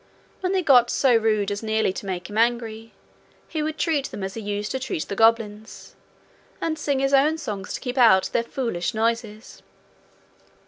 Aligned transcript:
When 0.39 0.51
they 0.51 0.63
got 0.63 0.89
so 0.89 1.15
rude 1.15 1.51
as 1.51 1.61
nearly 1.61 1.93
to 1.93 2.07
make 2.07 2.27
him 2.27 2.37
angry, 2.39 2.91
he 3.47 3.61
would 3.61 3.77
treat 3.77 4.09
them 4.09 4.23
as 4.23 4.33
he 4.33 4.41
used 4.41 4.71
to 4.71 4.79
treat 4.79 5.07
the 5.07 5.15
goblins, 5.15 5.95
and 6.59 6.79
sing 6.79 6.97
his 6.97 7.13
own 7.13 7.37
songs 7.37 7.75
to 7.75 7.79
keep 7.79 7.99
out 7.99 8.31
their 8.33 8.41
foolish 8.41 8.95
noises. 8.95 9.61